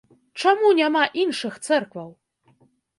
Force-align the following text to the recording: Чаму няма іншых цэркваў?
Чаму 0.43 0.71
няма 0.79 1.03
іншых 1.27 1.63
цэркваў? 1.67 2.09